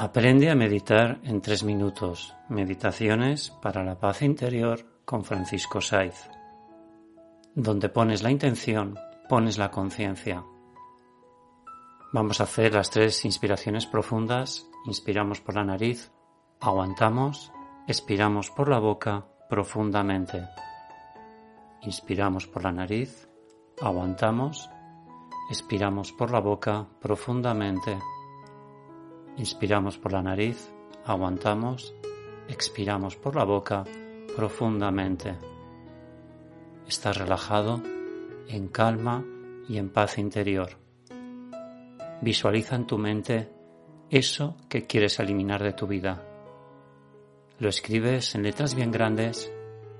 [0.00, 2.32] Aprende a meditar en tres minutos.
[2.48, 6.30] Meditaciones para la paz interior con Francisco Saiz.
[7.56, 8.96] Donde pones la intención,
[9.28, 10.44] pones la conciencia.
[12.12, 14.68] Vamos a hacer las tres inspiraciones profundas.
[14.86, 16.12] Inspiramos por la nariz,
[16.60, 17.50] aguantamos,
[17.88, 20.46] expiramos por la boca profundamente.
[21.82, 23.28] Inspiramos por la nariz,
[23.80, 24.70] aguantamos,
[25.50, 27.98] expiramos por la boca profundamente.
[29.38, 30.68] Inspiramos por la nariz,
[31.04, 31.94] aguantamos,
[32.48, 33.84] expiramos por la boca
[34.36, 35.36] profundamente.
[36.86, 37.80] Estás relajado,
[38.48, 39.24] en calma
[39.68, 40.70] y en paz interior.
[42.20, 43.48] Visualiza en tu mente
[44.10, 46.24] eso que quieres eliminar de tu vida.
[47.60, 49.52] Lo escribes en letras bien grandes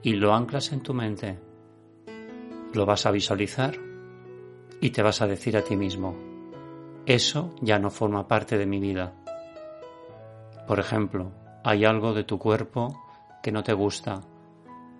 [0.02, 1.39] y lo anclas en tu mente.
[2.75, 3.77] Lo vas a visualizar
[4.80, 6.17] y te vas a decir a ti mismo,
[7.06, 9.14] eso ya no forma parte de mi vida.
[10.69, 11.33] Por ejemplo,
[11.64, 13.02] hay algo de tu cuerpo
[13.42, 14.20] que no te gusta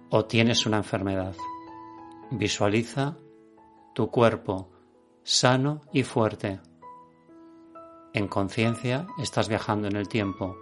[0.09, 1.35] o tienes una enfermedad.
[2.31, 3.19] Visualiza
[3.95, 4.71] tu cuerpo
[5.23, 6.59] sano y fuerte.
[8.15, 10.57] En conciencia estás viajando en el tiempo,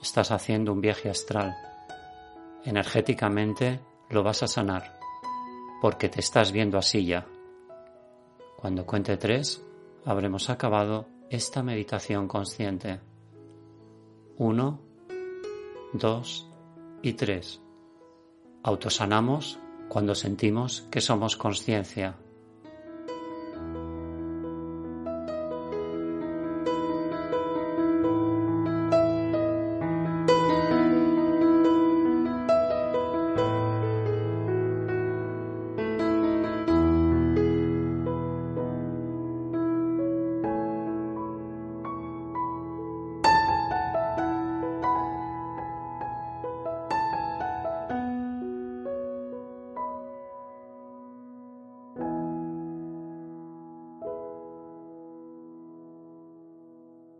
[0.00, 1.54] estás haciendo un viaje astral.
[2.64, 4.98] Energéticamente lo vas a sanar,
[5.82, 7.26] porque te estás viendo así ya.
[8.56, 9.62] Cuando cuente tres,
[10.06, 13.00] habremos acabado esta meditación consciente.
[14.38, 14.80] 1,
[15.94, 16.50] 2
[17.02, 17.62] y 3.
[18.62, 22.16] Autosanamos cuando sentimos que somos conciencia